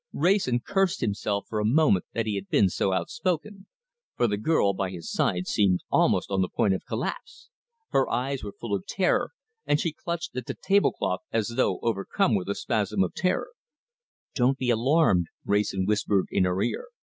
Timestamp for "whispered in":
15.85-16.45